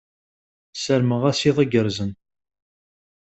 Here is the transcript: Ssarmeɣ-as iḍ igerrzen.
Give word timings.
Ssarmeɣ-as 0.73 1.41
iḍ 1.49 1.57
igerrzen. 1.63 2.11